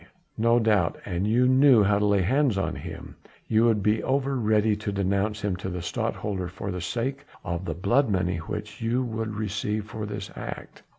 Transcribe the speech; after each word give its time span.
"No 0.39 0.57
doubt, 0.57 0.99
an 1.05 1.25
you 1.25 1.47
knew 1.47 1.83
how 1.83 1.99
to 1.99 2.05
lay 2.05 2.23
hands 2.23 2.57
on 2.57 2.73
him; 2.73 3.17
you 3.47 3.65
would 3.65 3.83
be 3.83 4.01
over 4.01 4.35
ready 4.35 4.75
to 4.77 4.91
denounce 4.91 5.41
him 5.41 5.55
to 5.57 5.69
the 5.69 5.83
Stadtholder 5.83 6.47
for 6.47 6.71
the 6.71 6.81
sake 6.81 7.23
of 7.43 7.65
the 7.65 7.75
blood 7.75 8.09
money 8.09 8.37
which 8.37 8.81
you 8.81 9.03
would 9.03 9.35
receive 9.35 9.85
for 9.85 10.07
this 10.07 10.31
act." 10.35 10.81